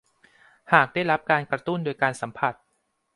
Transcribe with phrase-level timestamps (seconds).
[0.73, 2.53] หากได้รับการกระตุ้นโดยการสัมผัส